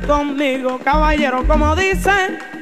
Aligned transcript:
Conmigo, 0.00 0.78
caballero, 0.78 1.46
como 1.46 1.74
dicen. 1.76 2.53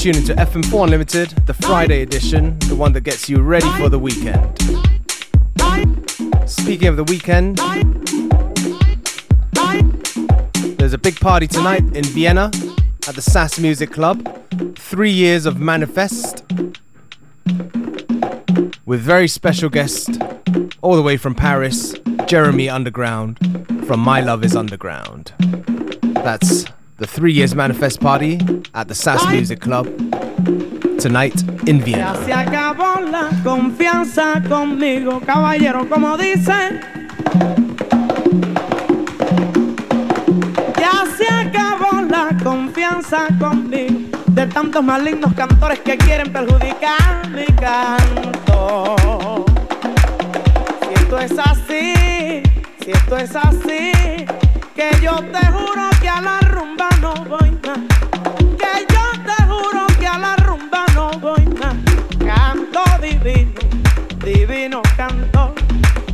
FM4 0.00 0.84
Unlimited, 0.84 1.28
the 1.44 1.52
Friday 1.52 2.00
edition, 2.00 2.58
the 2.60 2.74
one 2.74 2.94
that 2.94 3.02
gets 3.02 3.28
you 3.28 3.42
ready 3.42 3.68
for 3.72 3.90
the 3.90 3.98
weekend. 3.98 4.58
Speaking 6.48 6.88
of 6.88 6.96
the 6.96 7.04
weekend, 7.04 7.58
there's 10.78 10.94
a 10.94 10.98
big 10.98 11.20
party 11.20 11.46
tonight 11.46 11.82
in 11.94 12.02
Vienna 12.04 12.46
at 13.06 13.14
the 13.14 13.20
Sass 13.20 13.58
Music 13.58 13.90
Club. 13.92 14.26
Three 14.74 15.10
years 15.10 15.44
of 15.44 15.60
Manifest 15.60 16.44
with 18.86 19.02
very 19.02 19.28
special 19.28 19.68
guest 19.68 20.18
all 20.80 20.96
the 20.96 21.02
way 21.02 21.18
from 21.18 21.34
Paris, 21.34 21.94
Jeremy 22.24 22.70
Underground 22.70 23.36
from 23.86 24.00
My 24.00 24.22
Love 24.22 24.46
is 24.46 24.56
Underground. 24.56 25.34
That's 26.24 26.64
the 27.00 27.06
three 27.06 27.32
years 27.32 27.54
manifest 27.54 27.98
party 27.98 28.38
at 28.74 28.86
the 28.86 28.94
SAS 28.94 29.26
Music 29.32 29.58
Club 29.58 29.86
tonight 30.98 31.34
in 31.66 31.80
Vienna. 31.82 32.12
Ya 32.12 32.24
se 32.26 32.32
acabó 32.32 33.00
la 33.00 33.30
confianza 33.42 34.42
conmigo, 34.46 35.18
caballero, 35.20 35.88
como 35.88 36.18
dice. 36.18 36.52
Ya 40.78 41.06
se 41.16 41.26
acabó 41.26 42.02
la 42.02 42.36
confianza 42.44 43.28
conmigo 43.38 44.18
de 44.26 44.46
tantos 44.48 44.84
malignos 44.84 45.32
cantores 45.32 45.80
que 45.80 45.96
quieren 45.96 46.30
perjudicar 46.30 47.30
mi 47.30 47.46
canto. 47.56 49.46
Si 50.82 50.94
esto 51.02 51.18
es 51.18 51.38
así, 51.38 52.42
si 52.84 52.90
esto 52.90 53.16
es 53.16 53.34
así, 53.34 53.92
que 54.80 55.00
yo 55.02 55.14
te 55.16 55.46
juro 55.52 55.90
que 56.00 56.08
a 56.08 56.22
la 56.22 56.40
rumba 56.40 56.88
no 57.02 57.12
voy 57.28 57.50
más. 57.66 57.80
Que 58.62 58.86
yo 58.88 59.04
te 59.26 59.42
juro 59.42 59.86
que 59.98 60.06
a 60.06 60.16
la 60.16 60.36
rumba 60.36 60.86
no 60.94 61.10
voy 61.20 61.44
más. 61.60 61.76
Canto 62.18 62.82
divino, 63.02 63.60
divino 64.24 64.80
canto, 64.96 65.54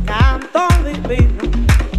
canto 0.05 0.67
divino, 0.83 1.43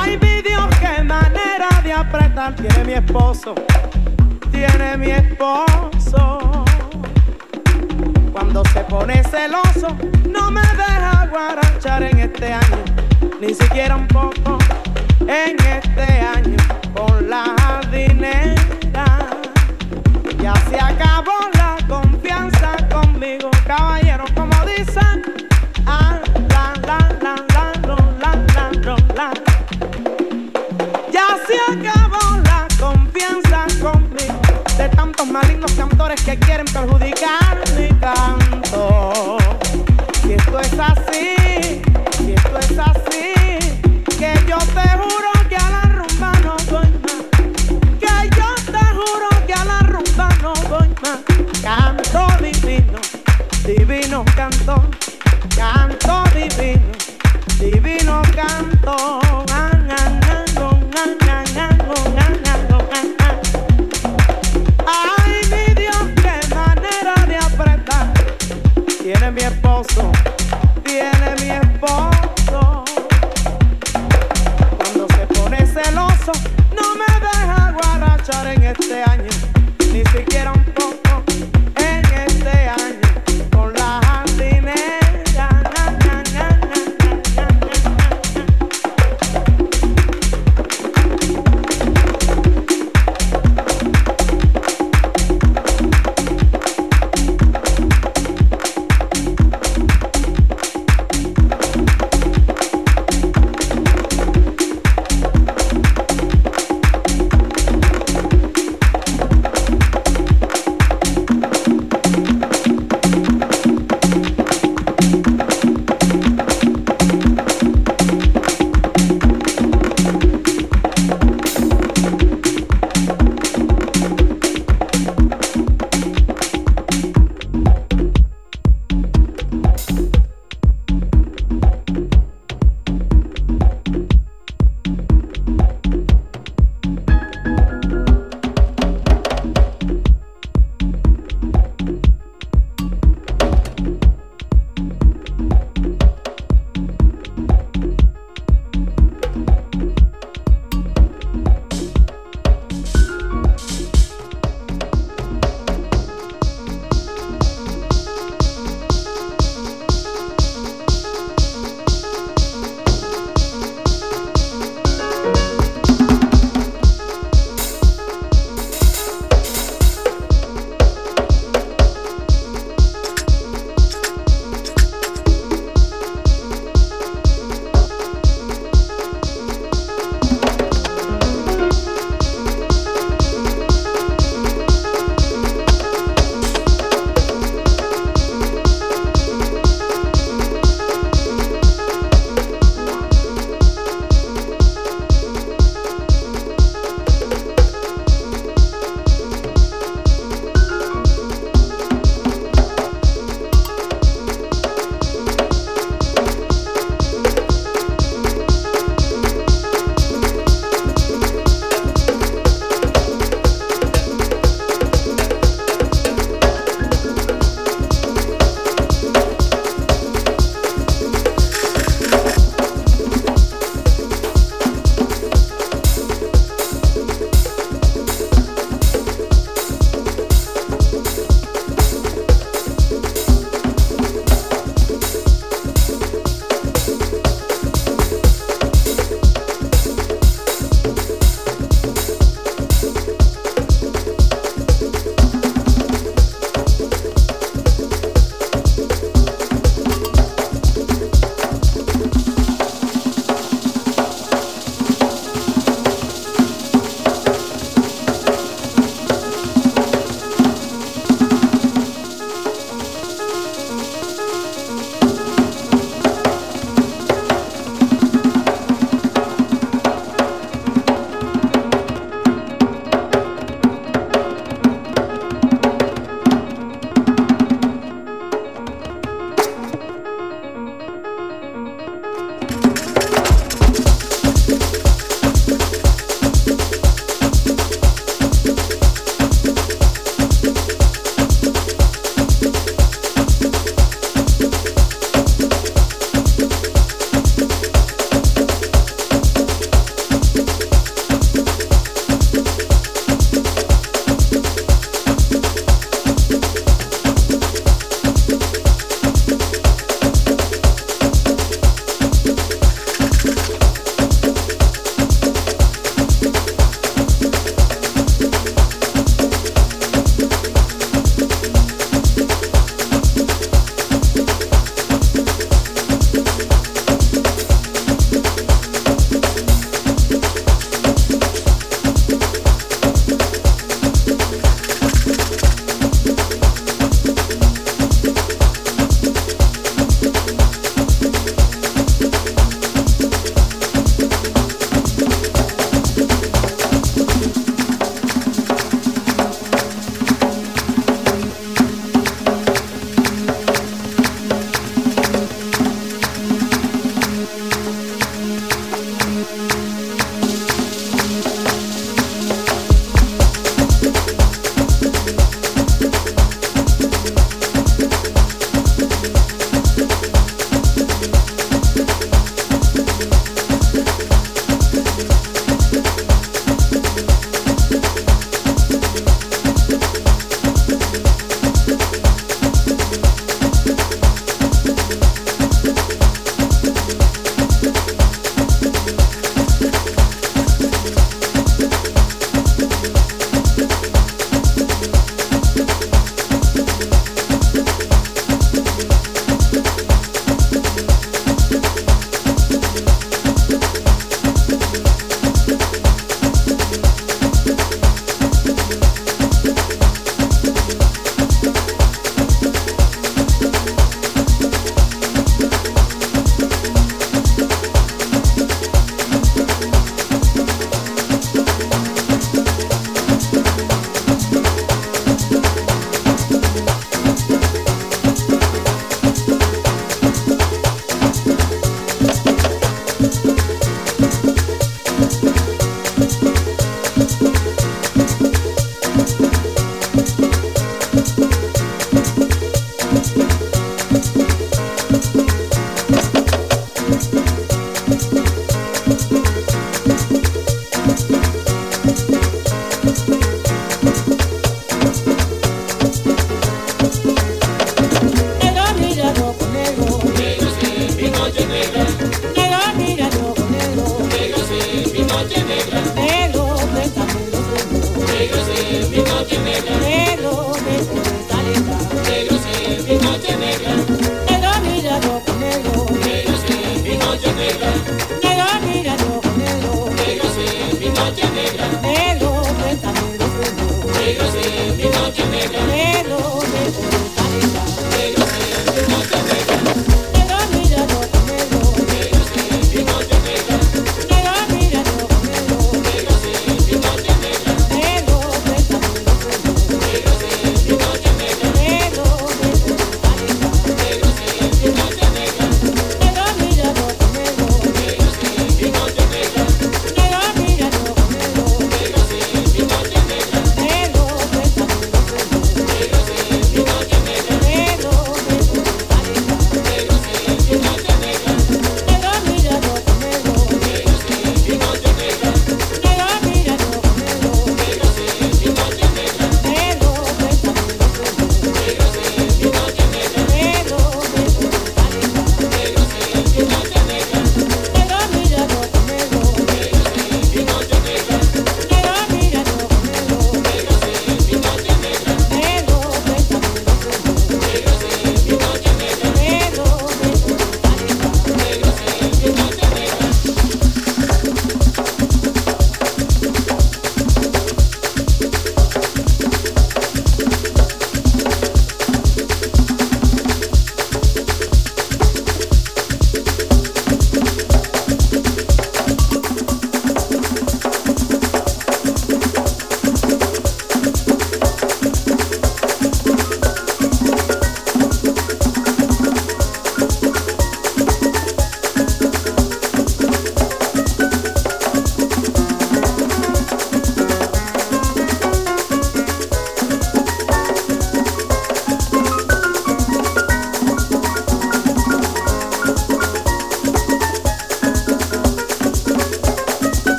Ay, 0.00 0.16
Dios, 0.16 0.66
qué 0.80 1.04
manera 1.04 1.68
de 1.84 1.92
apretar 1.92 2.56
tiene 2.56 2.84
mi 2.84 2.94
esposo, 2.94 3.54
tiene 4.50 4.96
mi 4.96 5.10
esposo. 5.10 6.67
Cuando 8.32 8.62
se 8.72 8.80
pone 8.84 9.22
celoso, 9.24 9.96
no 10.28 10.50
me 10.50 10.60
deja 10.60 11.26
guarachar 11.30 12.02
en 12.02 12.18
este 12.20 12.52
año, 12.52 12.84
ni 13.40 13.54
siquiera 13.54 13.96
un 13.96 14.06
poco 14.08 14.58
en 15.26 15.56
este 15.58 16.20
año 16.20 16.67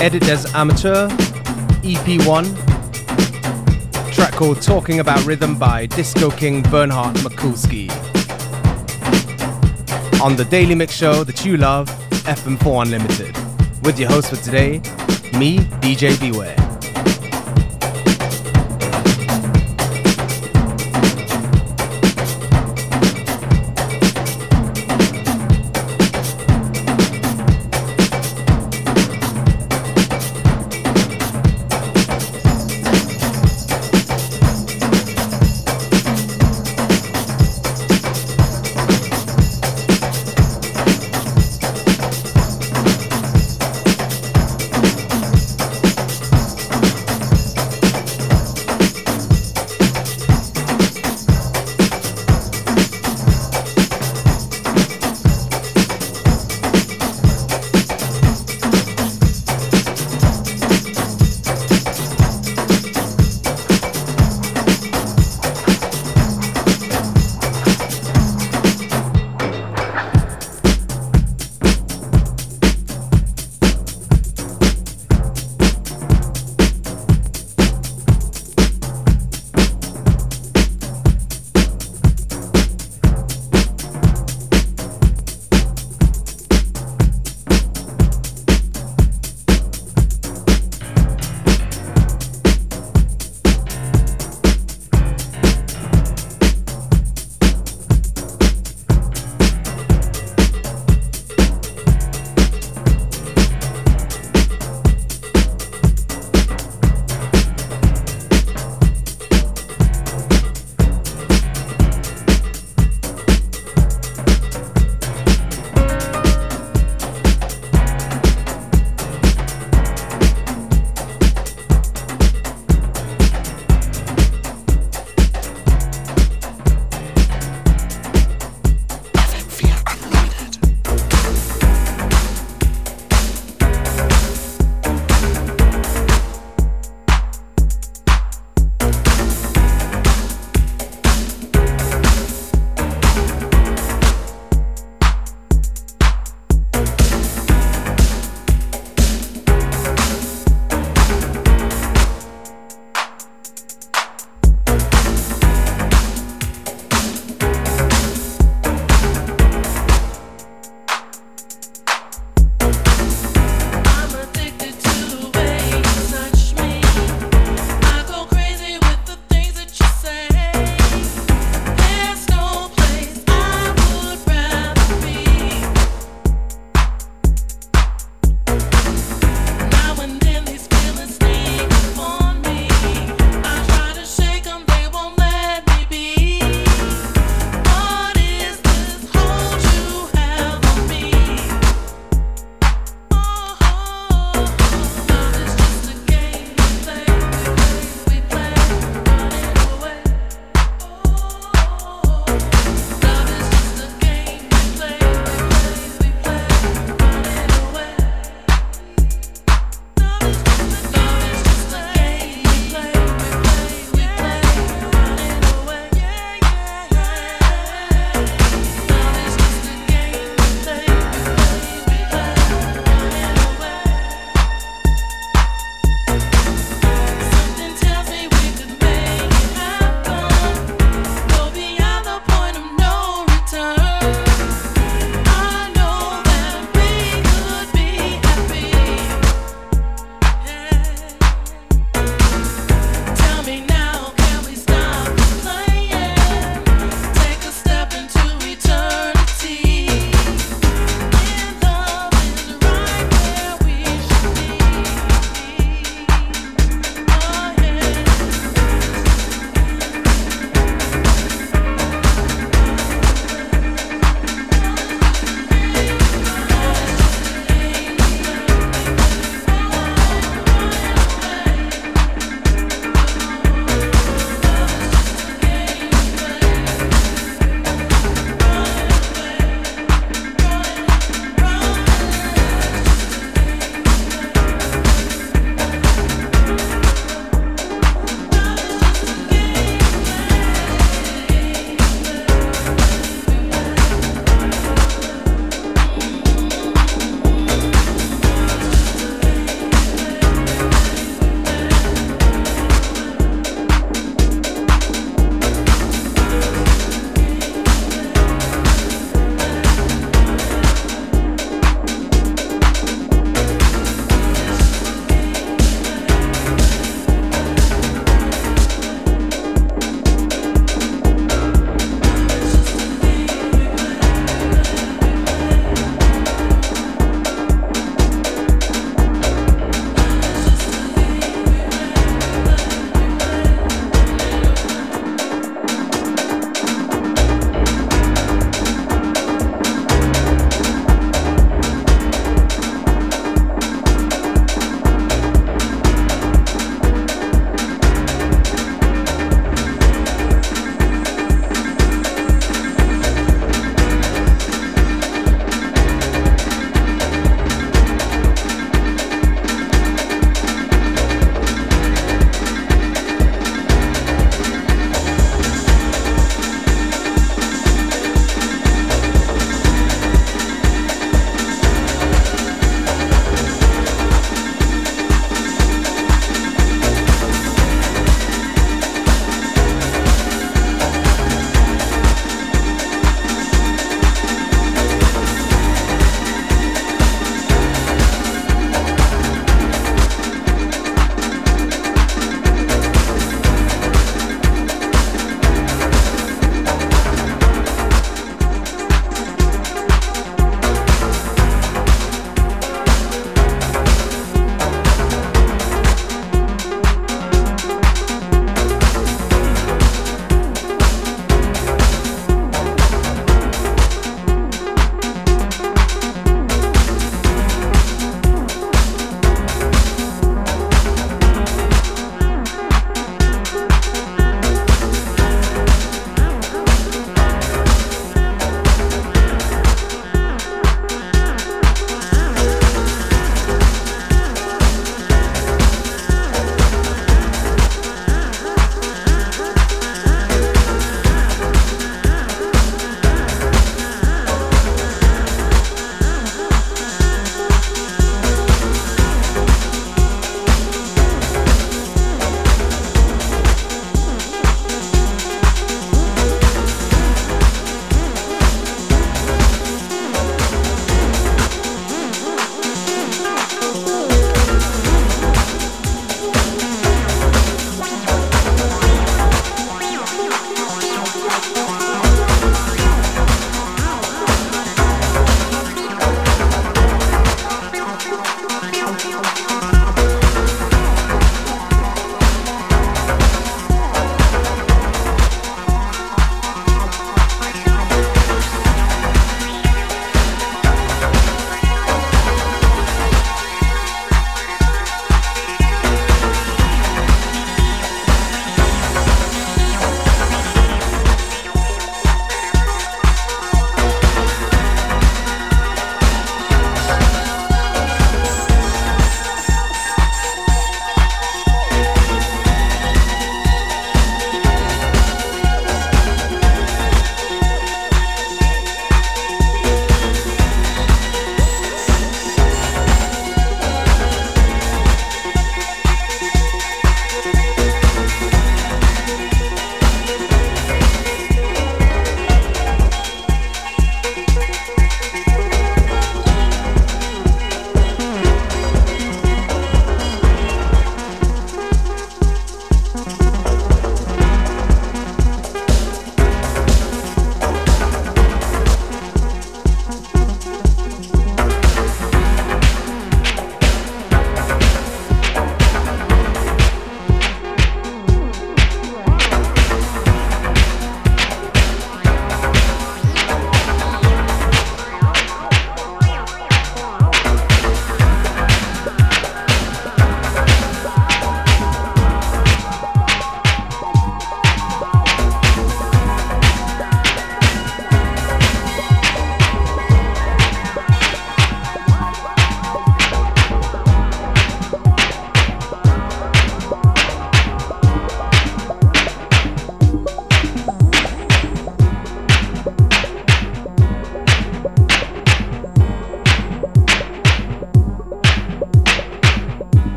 edited 0.00 0.30
as 0.30 0.46
Amateur, 0.54 1.08
EP1. 1.82 2.44
Track 4.14 4.32
called 4.32 4.62
Talking 4.62 5.00
About 5.00 5.22
Rhythm 5.26 5.58
by 5.58 5.84
Disco 5.86 6.30
King 6.30 6.62
Bernhard 6.62 7.16
Makulski. 7.16 7.90
On 10.22 10.36
the 10.36 10.44
Daily 10.46 10.74
Mix 10.74 10.94
Show 10.94 11.22
that 11.24 11.44
you 11.44 11.58
love, 11.58 11.88
FM4 12.24 12.82
Unlimited. 12.82 13.36
With 13.84 13.98
your 13.98 14.08
host 14.08 14.30
for 14.30 14.36
today, 14.36 14.78
me, 15.38 15.58
DJ 15.80 16.18
Beware. 16.18 16.59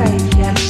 Arcadia 0.00 0.69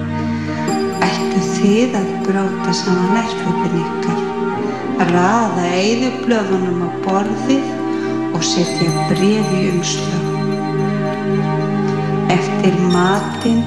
ættu 1.31 1.41
þið 1.55 1.93
að 1.95 2.07
bróta 2.25 2.73
saman 2.75 3.13
nærföpun 3.15 3.75
ykkar. 3.79 4.19
Raða 5.11 5.67
eigðublöðunum 5.77 6.81
á 6.83 6.89
borðið 7.05 7.67
og 8.35 8.43
setja 8.43 9.05
brefi 9.07 9.61
umslag. 9.71 10.25
Eftir 12.35 12.75
matinn 12.91 13.63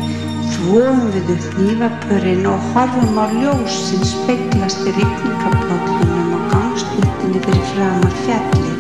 þvóum 0.53 1.07
við 1.17 1.33
upp 1.37 1.59
nývapurinn 1.63 2.49
og 2.53 2.71
horfum 2.75 3.17
á 3.17 3.27
ljós 3.33 3.79
sem 3.89 4.05
speiklast 4.13 4.85
í 4.85 4.93
rikningablótlunum 4.99 6.35
og 6.37 6.49
gangsnýttinni 6.53 7.45
fyrir 7.47 7.69
framar 7.73 8.19
fjalli 8.25 8.73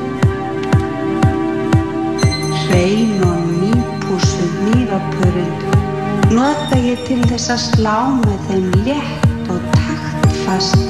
hrein 2.64 3.16
og 3.24 3.40
hnífapörund 4.64 5.73
nota 6.34 6.78
ég 6.82 6.98
til 7.06 7.20
þess 7.30 7.52
að 7.54 7.60
slá 7.62 7.98
með 8.18 8.38
þeim 8.48 8.66
létt 8.86 9.50
og 9.52 9.60
taktfast 9.76 10.80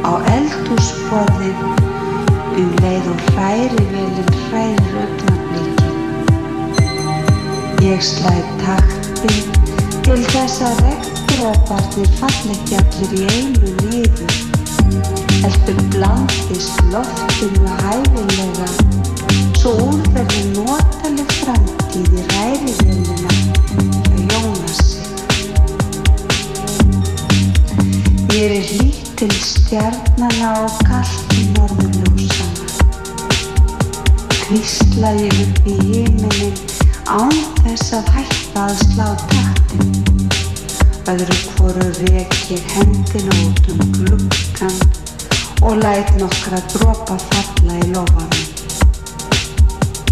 á 0.00 0.12
eldúsborðin 0.32 1.58
um 2.58 2.70
leið 2.82 3.08
og 3.12 3.20
hræri 3.34 3.84
velin 3.92 4.30
hræri 4.46 4.88
augnablíkin. 5.02 5.96
Ég 7.84 8.00
slæði 8.02 8.54
taktin 8.62 9.44
til 10.06 10.20
þess 10.32 10.64
að 10.70 10.82
regndróparnir 10.86 12.10
fall 12.22 12.52
ekki 12.56 12.80
allir 12.80 13.12
í 13.18 13.22
einu 13.36 13.68
niður 13.84 14.32
heldur 15.44 15.84
blandist 15.92 16.80
loftinu 16.94 17.76
hæfilega 17.84 18.68
svo 19.60 19.76
úr 19.90 20.12
verði 20.16 20.42
notaleg 20.56 21.38
framtíð 21.42 22.20
í 22.22 22.28
ræðivélina 22.32 23.32
hjá 23.36 24.07
Ég 28.38 28.52
er 28.54 28.66
hlýtt 28.70 29.08
til 29.18 29.32
stjarnana 29.42 30.50
og 30.62 30.74
kallt 30.86 31.32
í 31.34 31.40
norðurljósana. 31.56 32.66
Kvíslaði 34.30 35.24
upp 35.42 35.66
í 35.66 35.74
híminin 35.80 36.60
án 37.10 37.34
þess 37.64 37.96
að 37.98 38.12
hætta 38.14 38.66
að 38.68 38.84
slá 38.84 39.08
taktin. 39.32 40.28
Öðru 41.10 41.38
hvoru 41.56 41.88
rek 41.96 42.36
ég 42.52 42.70
hendina 42.76 43.40
út 43.48 43.72
um 43.74 43.82
glukkan 43.96 44.78
og 45.58 45.82
læt 45.82 46.14
nokkra 46.22 46.62
dropa 46.76 47.18
falla 47.24 47.80
í 47.80 47.90
lofanum. 47.90 48.46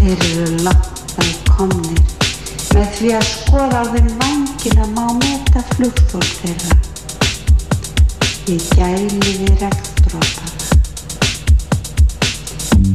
Þeir 0.01 0.27
eru 0.33 0.75
að 0.75 1.31
komnir. 1.53 2.03
Með 2.75 2.91
því 2.99 3.15
að 3.21 3.31
skoða 3.31 3.87
á 3.87 3.91
þeim 3.95 4.13
vangina 4.19 4.91
má 4.99 5.05
meta 5.23 5.63
flugþól 5.71 6.27
þeirra. 6.41 6.96
Ég 8.47 8.63
gæli 8.79 9.17
við 9.25 9.49
regndrópana. 9.59 10.51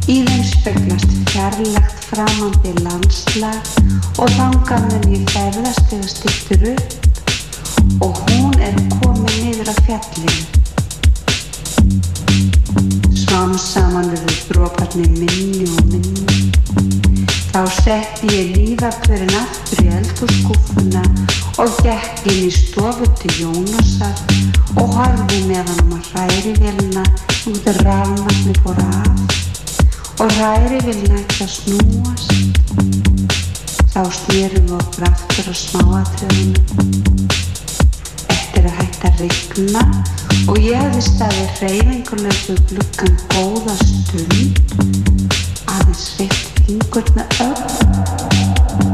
Í 0.09 0.15
þeim 0.25 0.45
speglast 0.49 1.13
fjarlagt 1.29 2.07
framandi 2.09 2.73
landslag 2.79 3.61
og 4.17 4.33
þangar 4.39 4.81
mun 4.87 5.05
ég 5.13 5.29
ferðast 5.35 5.85
þegar 5.93 6.11
styrtur 6.15 6.65
upp 6.73 8.01
og 8.09 8.25
hún 8.31 8.57
er 8.65 8.81
komið 8.97 9.37
niður 9.43 9.69
á 9.69 9.77
fjallinu. 9.85 10.41
Svám 13.27 13.53
saman 13.61 14.09
verður 14.09 14.41
dróparnir 14.49 15.13
minni 15.21 15.69
og 15.69 15.85
minni 15.93 16.32
Þá 17.53 17.67
setti 17.69 18.31
ég 18.33 18.55
lífapörin 18.57 19.35
aftur 19.37 19.83
í 19.85 19.91
eldurskúfuna 19.93 21.03
og 21.61 21.75
gekk 21.85 22.23
inn 22.31 22.47
í 22.47 22.53
stofu 22.55 23.05
til 23.21 23.33
Jónasar 23.43 24.23
og 24.81 24.95
horfi 24.97 25.43
með 25.51 25.69
hann 25.69 25.91
að 25.99 26.07
hræri 26.15 26.55
velina 26.63 27.03
út 27.51 27.67
af 27.69 27.81
rafnarni 27.85 28.55
fór 28.63 28.81
af. 28.87 29.37
Og 30.25 30.33
hræri 30.39 30.79
vil 30.87 31.03
nægt 31.11 31.43
að 31.45 31.51
snúast. 31.53 32.33
Þá 33.93 34.01
snýrum 34.17 34.71
við 34.71 34.79
okkur 34.79 35.05
aftur 35.11 35.53
á 35.53 35.55
smáatröðinu 35.61 36.63
eftir 38.33 38.71
að 38.71 38.79
hætta 38.79 39.13
rigna 39.19 39.85
og 40.47 40.57
ég 40.57 40.81
hefði 40.81 41.05
staðið 41.11 41.53
hreyfingulegur 41.61 42.65
glukkan 42.73 43.21
góða 43.37 43.77
stund 43.85 44.57
aðeins 45.69 46.09
You 46.69 46.79
put 46.79 47.15
me 47.17 47.23
up? 47.41 48.92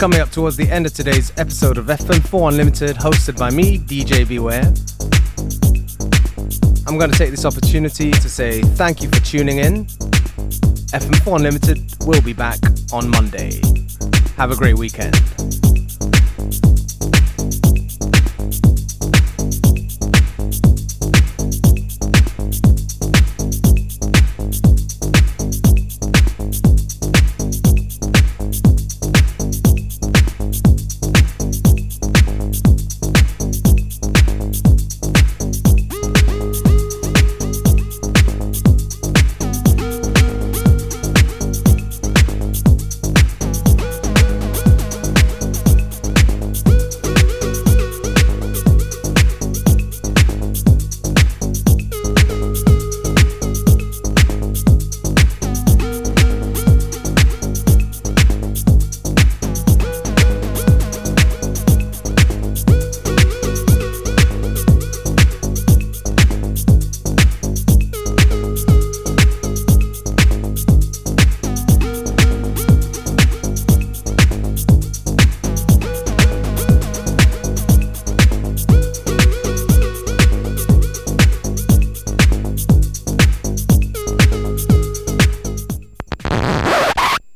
Coming 0.00 0.20
up 0.20 0.30
towards 0.30 0.56
the 0.56 0.66
end 0.70 0.86
of 0.86 0.94
today's 0.94 1.30
episode 1.36 1.76
of 1.76 1.84
FM4 1.84 2.48
Unlimited, 2.48 2.96
hosted 2.96 3.38
by 3.38 3.50
me, 3.50 3.78
DJ 3.78 4.26
Beware. 4.26 4.64
I'm 6.86 6.96
going 6.96 7.10
to 7.10 7.18
take 7.18 7.30
this 7.30 7.44
opportunity 7.44 8.10
to 8.10 8.28
say 8.30 8.62
thank 8.62 9.02
you 9.02 9.10
for 9.10 9.20
tuning 9.20 9.58
in. 9.58 9.84
FM4 9.84 11.36
Unlimited 11.36 11.94
will 12.06 12.22
be 12.22 12.32
back 12.32 12.58
on 12.94 13.10
Monday. 13.10 13.60
Have 14.38 14.50
a 14.50 14.56
great 14.56 14.78
weekend. 14.78 15.59